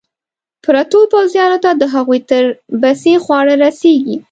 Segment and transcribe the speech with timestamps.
[0.63, 2.43] پرتو پوځیانو ته د هغوی تر
[2.81, 4.17] بسې خواړه رسېږي.